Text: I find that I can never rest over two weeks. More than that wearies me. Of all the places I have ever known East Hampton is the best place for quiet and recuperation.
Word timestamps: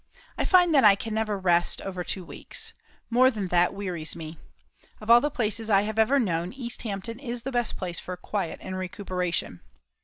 I 0.35 0.45
find 0.45 0.73
that 0.73 0.83
I 0.83 0.95
can 0.95 1.13
never 1.13 1.37
rest 1.37 1.79
over 1.81 2.03
two 2.03 2.25
weeks. 2.25 2.73
More 3.11 3.29
than 3.29 3.49
that 3.49 3.71
wearies 3.75 4.15
me. 4.15 4.39
Of 4.99 5.11
all 5.11 5.21
the 5.21 5.29
places 5.29 5.69
I 5.69 5.83
have 5.83 5.99
ever 5.99 6.17
known 6.17 6.53
East 6.53 6.81
Hampton 6.81 7.19
is 7.19 7.43
the 7.43 7.51
best 7.51 7.77
place 7.77 7.99
for 7.99 8.17
quiet 8.17 8.57
and 8.63 8.75
recuperation. 8.75 9.61